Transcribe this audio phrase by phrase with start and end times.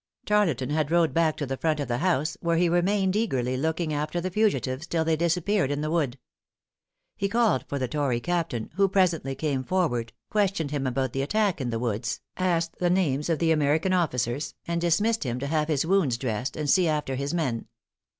[0.25, 3.93] Tarleton had rode back to the front of the house, where he remained eagerly looking
[3.93, 6.17] after the fugitives till they disappeared in the wood.
[7.15, 11.61] He called for the tory captain, who presently came forward, questioned him about the attack
[11.61, 15.67] in the woods, asked the names of the American officers, and dismissed him to have
[15.67, 17.67] his wounds dressed, and see after his men.